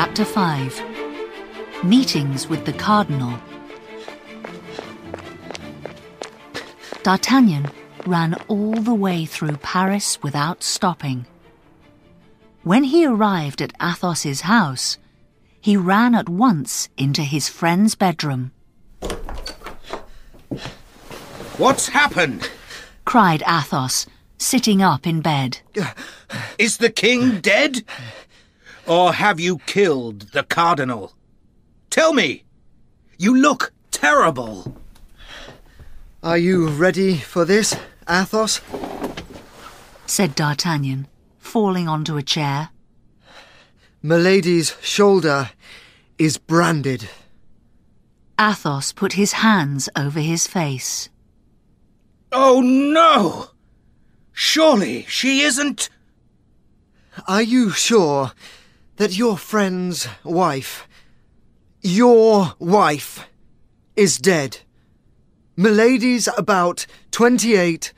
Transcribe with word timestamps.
Chapter 0.00 0.24
5 0.24 1.82
Meetings 1.82 2.48
with 2.48 2.64
the 2.64 2.72
Cardinal. 2.72 3.36
D'Artagnan 7.02 7.68
ran 8.06 8.34
all 8.46 8.74
the 8.74 8.94
way 8.94 9.24
through 9.24 9.56
Paris 9.56 10.22
without 10.22 10.62
stopping. 10.62 11.26
When 12.62 12.84
he 12.84 13.06
arrived 13.06 13.60
at 13.60 13.72
Athos's 13.80 14.42
house, 14.42 14.98
he 15.60 15.76
ran 15.76 16.14
at 16.14 16.28
once 16.28 16.88
into 16.96 17.22
his 17.22 17.48
friend's 17.48 17.96
bedroom. 17.96 18.52
What's 21.56 21.88
happened? 21.88 22.48
cried 23.04 23.42
Athos, 23.48 24.06
sitting 24.38 24.80
up 24.80 25.08
in 25.08 25.22
bed. 25.22 25.58
Is 26.56 26.76
the 26.76 26.90
king 26.90 27.40
dead? 27.40 27.82
Or 28.88 29.12
have 29.12 29.38
you 29.38 29.58
killed 29.66 30.32
the 30.32 30.42
cardinal? 30.42 31.12
Tell 31.90 32.14
me! 32.14 32.44
You 33.18 33.36
look 33.36 33.74
terrible! 33.90 34.78
Are 36.22 36.38
you 36.38 36.68
ready 36.68 37.18
for 37.18 37.44
this, 37.44 37.76
Athos? 38.08 38.62
said 40.06 40.34
D'Artagnan, 40.34 41.06
falling 41.38 41.86
onto 41.86 42.16
a 42.16 42.22
chair. 42.22 42.70
Milady's 44.02 44.74
shoulder 44.80 45.50
is 46.16 46.38
branded. 46.38 47.10
Athos 48.40 48.92
put 48.92 49.12
his 49.12 49.32
hands 49.32 49.90
over 49.96 50.20
his 50.20 50.46
face. 50.46 51.10
Oh 52.32 52.62
no! 52.62 53.50
Surely 54.32 55.04
she 55.08 55.42
isn't. 55.42 55.90
Are 57.26 57.42
you 57.42 57.70
sure 57.70 58.32
that 58.98 59.16
your 59.16 59.38
friend's 59.38 60.08
wife, 60.24 60.88
your 61.80 62.54
wife, 62.58 63.26
is 63.94 64.18
dead? 64.18 64.58
Milady's 65.56 66.28
about 66.36 66.84
28, 67.12 67.92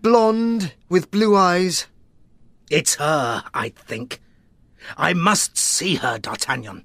blonde 0.00 0.72
with 0.88 1.10
blue 1.10 1.36
eyes. 1.36 1.86
It's 2.70 2.94
her, 2.94 3.42
I 3.52 3.70
think. 3.70 4.20
I 4.96 5.14
must 5.14 5.58
see 5.58 5.96
her, 5.96 6.18
D'Artagnan. 6.18 6.84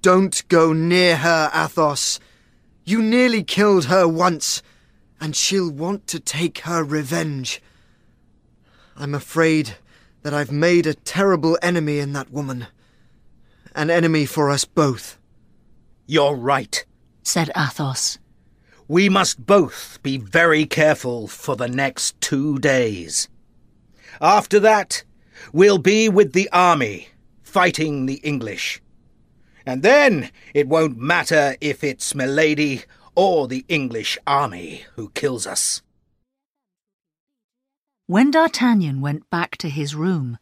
Don't 0.00 0.46
go 0.48 0.72
near 0.72 1.16
her, 1.16 1.50
Athos. 1.52 2.20
You 2.84 3.02
nearly 3.02 3.42
killed 3.42 3.86
her 3.86 4.06
once, 4.06 4.62
and 5.20 5.34
she'll 5.34 5.70
want 5.70 6.06
to 6.08 6.20
take 6.20 6.60
her 6.60 6.84
revenge. 6.84 7.60
I'm 8.96 9.14
afraid 9.14 9.76
that 10.22 10.34
I've 10.34 10.52
made 10.52 10.86
a 10.86 10.94
terrible 10.94 11.58
enemy 11.62 11.98
in 11.98 12.12
that 12.12 12.30
woman. 12.32 12.68
An 13.74 13.90
enemy 13.90 14.26
for 14.26 14.50
us 14.50 14.64
both. 14.64 15.18
You're 16.06 16.34
right, 16.34 16.84
said 17.22 17.50
Athos. 17.56 18.18
We 18.88 19.08
must 19.08 19.46
both 19.46 19.98
be 20.02 20.18
very 20.18 20.66
careful 20.66 21.26
for 21.26 21.56
the 21.56 21.68
next 21.68 22.20
two 22.20 22.58
days. 22.58 23.28
After 24.20 24.60
that, 24.60 25.04
we'll 25.52 25.78
be 25.78 26.08
with 26.08 26.32
the 26.32 26.50
army, 26.52 27.08
fighting 27.42 28.06
the 28.06 28.20
English. 28.22 28.82
And 29.64 29.82
then 29.82 30.30
it 30.52 30.68
won't 30.68 30.98
matter 30.98 31.56
if 31.60 31.82
it's 31.82 32.14
Milady 32.14 32.82
or 33.14 33.48
the 33.48 33.64
English 33.68 34.18
army 34.26 34.84
who 34.96 35.10
kills 35.10 35.46
us. 35.46 35.82
When 38.06 38.30
D'Artagnan 38.30 39.00
went 39.00 39.30
back 39.30 39.56
to 39.58 39.70
his 39.70 39.94
room, 39.94 40.38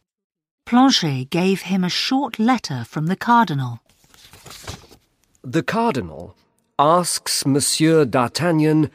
Planchet 0.65 1.29
gave 1.29 1.63
him 1.63 1.83
a 1.83 1.89
short 1.89 2.39
letter 2.39 2.83
from 2.85 3.07
the 3.07 3.15
cardinal. 3.15 3.81
The 5.43 5.63
cardinal 5.63 6.35
asks 6.77 7.45
Monsieur 7.45 8.05
D'Artagnan 8.05 8.89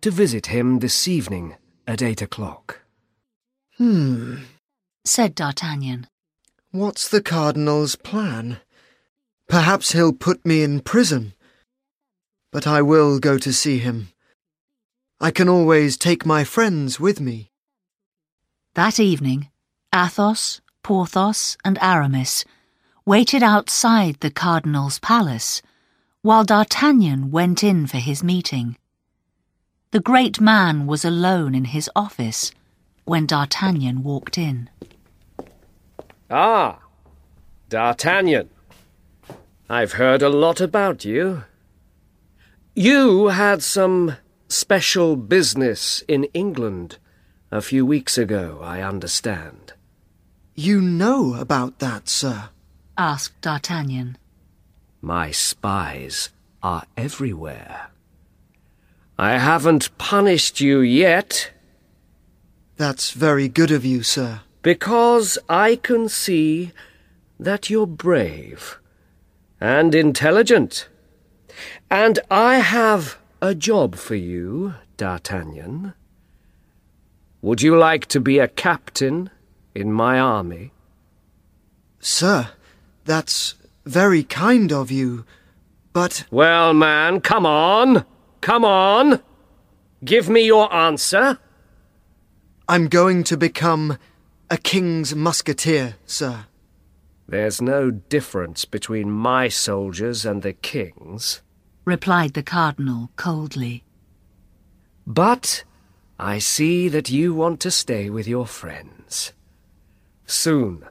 to 0.00 0.10
visit 0.10 0.46
him 0.46 0.80
this 0.80 1.06
evening 1.08 1.56
at 1.86 2.02
eight 2.02 2.22
o'clock. 2.22 2.82
Hmm, 3.78 4.36
said 5.04 5.34
D'Artagnan. 5.34 6.06
What's 6.70 7.08
the 7.08 7.22
cardinal's 7.22 7.96
plan? 7.96 8.60
Perhaps 9.48 9.92
he'll 9.92 10.12
put 10.12 10.44
me 10.46 10.62
in 10.62 10.80
prison. 10.80 11.34
But 12.50 12.66
I 12.66 12.82
will 12.82 13.18
go 13.18 13.38
to 13.38 13.52
see 13.52 13.78
him. 13.78 14.08
I 15.20 15.30
can 15.30 15.48
always 15.48 15.96
take 15.96 16.26
my 16.26 16.44
friends 16.44 16.98
with 16.98 17.20
me. 17.20 17.50
That 18.74 18.98
evening, 18.98 19.50
Athos, 19.94 20.60
Porthos, 20.82 21.56
and 21.64 21.78
Aramis 21.80 22.44
waited 23.04 23.42
outside 23.42 24.16
the 24.20 24.30
cardinal's 24.30 24.98
palace 24.98 25.62
while 26.22 26.44
D'Artagnan 26.44 27.30
went 27.30 27.64
in 27.64 27.86
for 27.86 27.98
his 27.98 28.22
meeting. 28.22 28.76
The 29.90 30.00
great 30.00 30.40
man 30.40 30.86
was 30.86 31.04
alone 31.04 31.54
in 31.54 31.66
his 31.66 31.90
office 31.94 32.52
when 33.04 33.26
D'Artagnan 33.26 34.02
walked 34.02 34.38
in. 34.38 34.70
Ah, 36.30 36.78
D'Artagnan. 37.68 38.48
I've 39.68 39.92
heard 39.92 40.22
a 40.22 40.28
lot 40.28 40.60
about 40.60 41.04
you. 41.04 41.44
You 42.74 43.28
had 43.28 43.62
some 43.62 44.16
special 44.48 45.16
business 45.16 46.02
in 46.06 46.24
England 46.32 46.98
a 47.50 47.60
few 47.60 47.84
weeks 47.84 48.16
ago, 48.16 48.60
I 48.62 48.80
understand. 48.80 49.74
You 50.54 50.82
know 50.82 51.34
about 51.34 51.78
that, 51.78 52.08
sir? 52.08 52.50
asked 52.98 53.40
D'Artagnan. 53.40 54.18
My 55.00 55.30
spies 55.30 56.28
are 56.62 56.84
everywhere. 56.96 57.88
I 59.18 59.38
haven't 59.38 59.96
punished 59.96 60.60
you 60.60 60.80
yet. 60.80 61.52
That's 62.76 63.12
very 63.12 63.48
good 63.48 63.70
of 63.70 63.84
you, 63.84 64.02
sir. 64.02 64.40
Because 64.60 65.38
I 65.48 65.76
can 65.76 66.08
see 66.08 66.72
that 67.40 67.70
you're 67.70 67.86
brave 67.86 68.78
and 69.60 69.94
intelligent. 69.94 70.88
And 71.90 72.18
I 72.30 72.56
have 72.56 73.18
a 73.40 73.54
job 73.54 73.96
for 73.96 74.14
you, 74.14 74.74
D'Artagnan. 74.98 75.94
Would 77.40 77.62
you 77.62 77.76
like 77.76 78.06
to 78.06 78.20
be 78.20 78.38
a 78.38 78.48
captain 78.48 79.30
in 79.74 79.92
my 79.92 80.18
army? 80.18 80.72
Sir, 82.00 82.50
that's 83.04 83.54
very 83.84 84.22
kind 84.22 84.72
of 84.72 84.90
you, 84.90 85.24
but. 85.92 86.24
Well, 86.30 86.74
man, 86.74 87.20
come 87.20 87.46
on! 87.46 88.04
Come 88.40 88.64
on! 88.64 89.22
Give 90.04 90.28
me 90.28 90.44
your 90.46 90.72
answer. 90.74 91.38
I'm 92.68 92.88
going 92.88 93.24
to 93.24 93.36
become 93.36 93.98
a 94.50 94.56
king's 94.56 95.14
musketeer, 95.14 95.96
sir. 96.06 96.46
There's 97.28 97.62
no 97.62 97.90
difference 97.90 98.64
between 98.64 99.10
my 99.10 99.48
soldiers 99.48 100.26
and 100.26 100.42
the 100.42 100.52
king's, 100.52 101.40
replied 101.84 102.34
the 102.34 102.42
cardinal 102.42 103.10
coldly. 103.16 103.84
But 105.06 105.64
I 106.18 106.38
see 106.38 106.88
that 106.88 107.10
you 107.10 107.32
want 107.34 107.60
to 107.60 107.70
stay 107.70 108.10
with 108.10 108.28
your 108.28 108.46
friends. 108.46 109.32
Soon, 110.32 110.86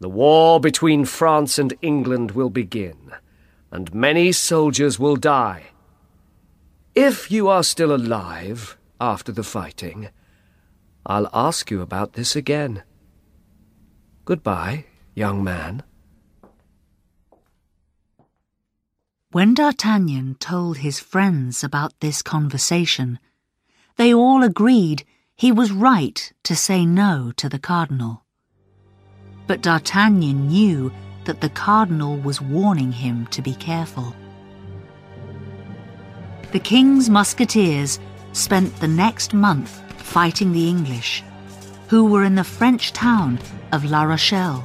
the 0.00 0.08
war 0.08 0.58
between 0.58 1.04
France 1.04 1.60
and 1.60 1.72
England 1.80 2.32
will 2.32 2.50
begin, 2.50 3.12
and 3.70 3.94
many 3.94 4.32
soldiers 4.32 4.98
will 4.98 5.14
die. 5.14 5.66
If 6.92 7.30
you 7.30 7.48
are 7.48 7.62
still 7.62 7.94
alive 7.94 8.76
after 9.00 9.30
the 9.30 9.44
fighting, 9.44 10.08
I'll 11.06 11.30
ask 11.32 11.70
you 11.70 11.82
about 11.82 12.14
this 12.14 12.34
again. 12.34 12.82
Goodbye, 14.24 14.86
young 15.14 15.44
man. 15.44 15.84
When 19.30 19.54
D'Artagnan 19.54 20.34
told 20.40 20.78
his 20.78 20.98
friends 20.98 21.62
about 21.62 22.00
this 22.00 22.22
conversation, 22.22 23.20
they 23.96 24.12
all 24.12 24.42
agreed 24.42 25.04
he 25.36 25.52
was 25.52 25.70
right 25.70 26.32
to 26.42 26.56
say 26.56 26.84
no 26.84 27.32
to 27.36 27.48
the 27.48 27.60
cardinal. 27.60 28.23
But 29.46 29.62
D'Artagnan 29.62 30.48
knew 30.48 30.92
that 31.24 31.40
the 31.40 31.48
cardinal 31.48 32.16
was 32.16 32.40
warning 32.40 32.92
him 32.92 33.26
to 33.28 33.42
be 33.42 33.54
careful. 33.54 34.14
The 36.52 36.60
king's 36.60 37.10
musketeers 37.10 37.98
spent 38.32 38.80
the 38.80 38.88
next 38.88 39.34
month 39.34 39.80
fighting 40.00 40.52
the 40.52 40.68
English, 40.68 41.22
who 41.88 42.04
were 42.04 42.24
in 42.24 42.34
the 42.34 42.44
French 42.44 42.92
town 42.92 43.38
of 43.72 43.84
La 43.84 44.02
Rochelle. 44.02 44.62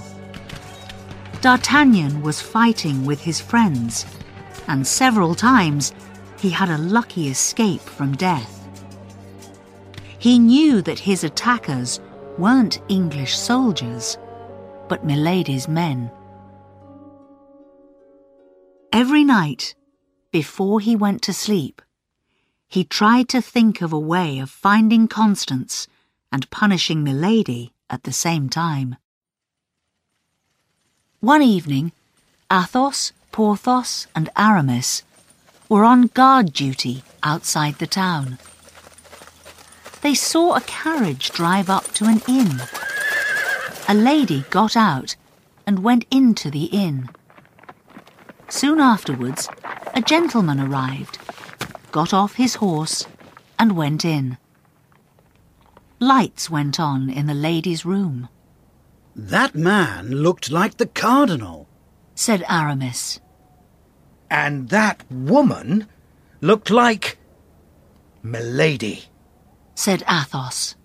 D'Artagnan 1.42 2.22
was 2.22 2.42
fighting 2.42 3.06
with 3.06 3.22
his 3.22 3.40
friends, 3.40 4.06
and 4.68 4.86
several 4.86 5.34
times 5.36 5.94
he 6.40 6.50
had 6.50 6.70
a 6.70 6.78
lucky 6.78 7.30
escape 7.30 7.82
from 7.82 8.16
death. 8.16 8.56
He 10.20 10.38
knew 10.38 10.82
that 10.82 11.00
his 11.00 11.24
attackers 11.24 12.00
weren't 12.38 12.82
English 12.90 13.38
soldiers, 13.38 14.18
but 14.90 15.06
Milady's 15.06 15.68
men. 15.68 16.12
Every 18.92 19.24
night, 19.24 19.76
before 20.32 20.80
he 20.80 20.96
went 20.96 21.22
to 21.22 21.34
sleep, 21.34 21.82
he 22.68 22.84
tried 22.84 23.30
to 23.30 23.42
think 23.42 23.82
of 23.82 23.94
a 23.94 24.00
way 24.00 24.40
of 24.40 24.50
finding 24.50 25.08
Constance 25.08 25.88
and 26.32 26.50
punishing 26.50 27.04
Milady 27.04 27.74
at 27.90 28.04
the 28.04 28.12
same 28.12 28.50
time. 28.50 28.98
One 31.20 31.42
evening, 31.42 31.92
Athos, 32.52 33.12
Porthos, 33.32 34.08
and 34.16 34.30
Aramis 34.36 35.04
were 35.68 35.84
on 35.84 36.08
guard 36.08 36.52
duty 36.52 37.04
outside 37.24 37.76
the 37.76 37.88
town. 37.88 38.40
They 40.02 40.16
saw 40.16 40.56
a 40.56 40.62
carriage 40.62 41.32
drive 41.32 41.70
up 41.70 41.86
to 41.94 42.06
an 42.06 42.22
inn. 42.28 42.62
A 43.90 43.96
lady 43.96 44.46
got 44.52 44.78
out 44.78 45.16
and 45.66 45.80
went 45.80 46.06
into 46.12 46.52
the 46.52 46.66
inn. 46.66 47.10
Soon 48.48 48.80
afterwards, 48.80 49.50
a 49.96 50.02
gentleman 50.02 50.60
arrived, 50.60 51.18
got 51.92 52.14
off 52.14 52.36
his 52.36 52.56
horse, 52.56 53.08
and 53.58 53.76
went 53.76 54.06
in. 54.06 54.38
Lights 56.00 56.52
went 56.52 56.80
on 56.80 57.10
in 57.10 57.26
the 57.26 57.34
lady's 57.34 57.84
room, 57.84 58.30
That 59.16 59.56
man 59.56 60.12
looked 60.12 60.52
like 60.52 60.78
the 60.78 60.86
cardinal. 60.86 61.68
said 62.14 62.44
Aramis. 62.48 63.20
And 64.30 64.70
that 64.70 65.04
woman 65.10 65.88
looked 66.42 66.70
like. 66.70 67.18
Milady. 68.22 69.06
said 69.74 70.04
Athos. 70.08 70.76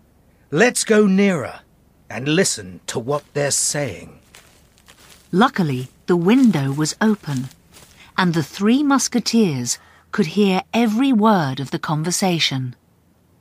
Let's 0.50 0.84
go 0.84 1.06
nearer 1.06 1.60
and 2.14 2.28
listen 2.28 2.80
to 2.86 2.98
what 3.00 3.24
they're 3.34 3.50
saying. 3.50 4.20
Luckily, 5.32 5.88
the 6.06 6.16
window 6.16 6.70
was 6.70 6.94
open, 7.00 7.48
and 8.16 8.32
the 8.34 8.42
three 8.56 8.84
musketeers 8.84 9.78
could 10.12 10.26
hear 10.26 10.62
every 10.72 11.12
word 11.12 11.58
of 11.58 11.72
the 11.72 11.78
conversation, 11.78 12.76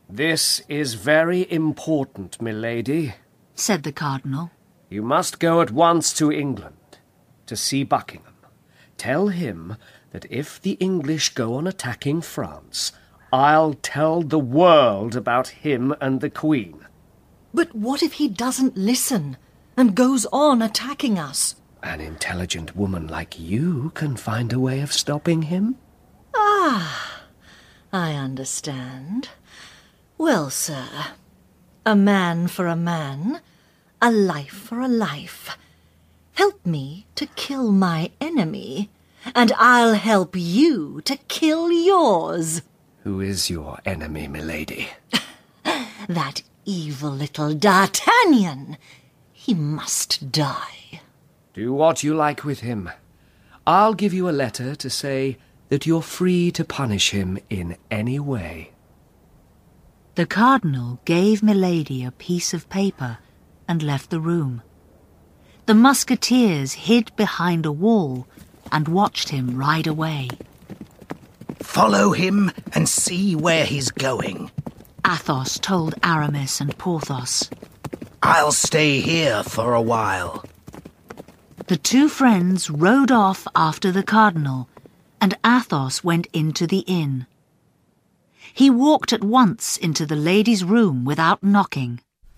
This 0.10 0.62
is 0.68 0.96
very 0.96 1.42
important, 1.52 2.42
milady. 2.42 3.14
said 3.56 3.84
the 3.84 3.92
cardinal. 3.92 4.50
You 4.90 5.04
must 5.04 5.40
go 5.40 5.62
at 5.62 5.70
once 5.72 6.12
to 6.14 6.32
England 6.32 6.98
to 7.46 7.56
see 7.56 7.84
Buckingham. 7.84 8.34
Tell 8.98 9.28
him 9.28 9.76
that 10.12 10.26
if 10.32 10.60
the 10.60 10.78
English 10.80 11.36
go 11.36 11.56
on 11.56 11.68
attacking 11.68 12.22
France, 12.22 12.92
I'll 13.32 13.76
tell 13.76 14.24
the 14.24 14.40
world 14.62 15.16
about 15.16 15.48
him 15.66 15.94
and 16.02 16.22
the 16.22 16.30
Queen. 16.32 16.86
But 17.54 17.76
what 17.76 18.02
if 18.02 18.14
he 18.14 18.28
doesn't 18.28 18.78
listen 18.78 19.38
and 19.78 19.96
goes 19.96 20.26
on 20.32 20.62
attacking 20.62 21.20
us? 21.20 21.56
An 21.84 22.02
intelligent 22.02 22.76
woman 22.76 23.08
like 23.08 23.40
you 23.40 23.92
can 23.94 24.16
find 24.16 24.52
a 24.52 24.60
way 24.60 24.82
of 24.82 24.94
stopping 24.94 25.44
him. 25.44 25.76
Ah, 26.36 27.24
I 27.92 28.14
understand. 28.14 29.30
Well, 30.18 30.50
sir, 30.50 30.88
a 31.86 31.96
man 31.96 32.48
for 32.48 32.68
a 32.68 32.76
man, 32.76 33.42
a 34.02 34.12
life 34.12 34.54
for 34.54 34.80
a 34.80 34.88
life. 34.88 35.58
Help 36.34 36.66
me 36.66 37.06
to 37.16 37.28
kill 37.28 37.72
my 37.72 38.12
enemy, 38.20 38.90
and 39.36 39.52
I'll 39.58 39.94
help 39.94 40.36
you 40.36 41.02
to 41.02 41.18
kill 41.28 41.72
yours. 41.72 42.62
Who 43.04 43.20
is 43.22 43.50
your 43.50 43.80
enemy, 43.86 44.28
milady? 44.28 44.90
That 46.10 46.42
evil 46.66 47.12
little 47.12 47.54
D'Artagnan. 47.54 48.78
He 49.32 49.54
must 49.54 50.32
die. 50.32 51.02
Do 51.54 51.74
what 51.74 52.04
you 52.04 52.14
like 52.14 52.44
with 52.44 52.62
him. 52.62 52.90
I'll 53.66 53.94
give 53.94 54.14
you 54.14 54.28
a 54.28 54.32
letter 54.32 54.76
to 54.76 54.90
say 54.90 55.38
that 55.70 55.86
you're 55.86 56.02
free 56.02 56.52
to 56.52 56.66
punish 56.66 57.12
him 57.12 57.40
in 57.50 57.78
any 57.90 58.20
way. 58.20 58.72
The 60.16 60.26
cardinal 60.26 61.00
gave 61.06 61.42
Milady 61.42 62.04
a 62.04 62.12
piece 62.12 62.54
of 62.54 62.70
paper 62.70 63.18
and 63.68 63.82
left 63.82 64.10
the 64.10 64.20
room. 64.20 64.62
The 65.66 65.74
musketeers 65.74 66.74
hid 66.74 67.16
behind 67.16 67.66
a 67.66 67.72
wall 67.72 68.28
and 68.72 68.88
watched 68.88 69.30
him 69.30 69.58
ride 69.58 69.88
away. 69.88 70.28
Follow 71.62 72.12
him 72.12 72.52
and 72.74 72.88
see 72.88 73.36
where 73.36 73.66
he's 73.66 73.90
going. 73.90 74.52
Athos 75.06 75.60
told 75.60 75.96
Aramis 76.04 76.62
and 76.62 76.78
Porthos. 76.78 77.50
I'll 78.22 78.52
stay 78.52 79.00
here 79.00 79.44
for 79.44 79.74
a 79.74 79.82
while. 79.82 80.46
The 81.68 81.78
two 81.78 82.10
friends 82.10 82.70
rode 82.70 83.12
off 83.12 83.48
after 83.56 83.92
the 83.92 84.04
cardinal, 84.04 84.70
and 85.20 85.38
Athos 85.46 86.04
went 86.04 86.28
into 86.34 86.68
the 86.68 86.80
inn. 86.80 87.26
He 88.54 88.70
walked 88.70 89.14
at 89.14 89.24
once 89.24 89.78
into 89.78 90.06
the 90.06 90.16
lady's 90.16 90.64
room 90.64 91.06
without 91.06 91.42
knocking. 91.42 92.02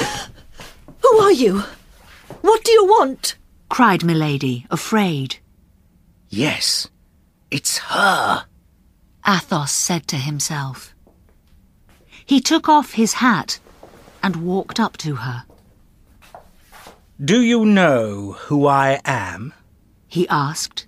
Who 0.00 1.18
are 1.18 1.32
you? 1.32 1.62
What 2.40 2.64
do 2.64 2.72
you 2.72 2.84
want? 2.86 3.36
cried 3.68 4.04
Milady, 4.04 4.66
afraid. 4.70 5.36
Yes, 6.28 6.88
it's 7.50 7.78
her. 7.78 8.46
Athos 9.26 9.70
said 9.70 10.06
to 10.08 10.16
himself. 10.16 10.95
He 12.26 12.40
took 12.40 12.68
off 12.68 12.92
his 12.92 13.14
hat 13.14 13.60
and 14.22 14.36
walked 14.44 14.80
up 14.80 14.96
to 14.98 15.16
her. 15.16 15.44
Do 17.24 17.40
you 17.40 17.64
know 17.64 18.32
who 18.32 18.66
I 18.66 19.00
am? 19.04 19.54
He 20.08 20.28
asked. 20.28 20.86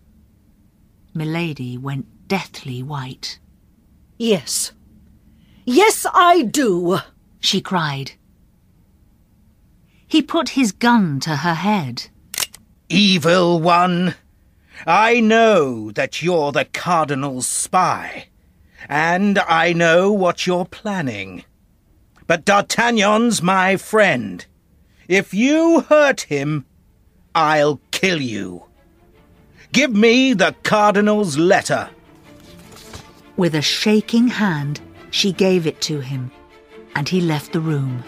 Milady 1.15 1.79
went 1.79 2.29
deathly 2.29 2.83
white. 2.83 3.39
Yes. 4.19 4.73
Yes, 5.65 6.05
I 6.13 6.43
do. 6.43 6.99
She 7.41 7.61
cried. 7.61 8.13
He 10.07 10.23
put 10.23 10.51
his 10.51 10.73
gun 10.73 11.21
to 11.21 11.37
her 11.37 11.55
head. 11.55 12.09
Evil 12.89 13.61
one, 13.61 14.15
I 14.87 15.21
know 15.21 15.91
that 15.93 16.23
you're 16.23 16.53
the 16.53 16.65
Cardinal's 16.65 17.47
spy, 17.47 18.28
and 18.89 19.39
I 19.39 19.73
know 19.73 20.13
what 20.13 20.47
you're 20.47 20.65
planning. 20.65 21.45
But 22.27 22.45
D'Artagnan's 22.45 23.43
my 23.43 23.77
friend. 23.77 24.45
If 25.09 25.33
you 25.33 25.81
hurt 25.81 26.23
him, 26.23 26.67
I'll 27.35 27.81
kill 27.91 28.21
you. 28.21 28.65
Give 29.73 29.95
me 29.95 30.35
the 30.35 30.55
Cardinal's 30.63 31.39
letter. 31.39 31.91
With 33.37 33.55
a 33.55 33.63
shaking 33.63 34.29
hand, 34.29 34.81
she 35.11 35.33
gave 35.33 35.67
it 35.67 35.81
to 35.83 36.01
him, 36.01 36.31
and 36.95 37.09
he 37.09 37.21
left 37.21 37.53
the 37.53 37.61
room. 37.61 38.03